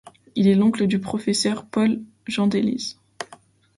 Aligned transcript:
Il 0.33 0.47
est 0.47 0.55
l'oncle 0.55 0.87
du 0.87 0.97
professeur 0.99 1.63
Paul 1.67 2.01
Jeandelize. 2.25 2.97